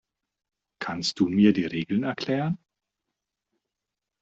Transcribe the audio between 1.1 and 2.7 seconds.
du mir die Regeln erklären?